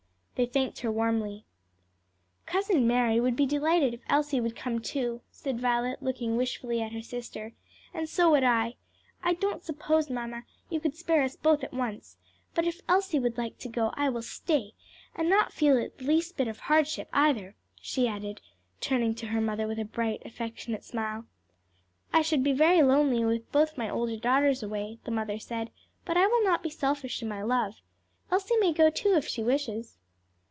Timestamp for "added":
18.07-18.41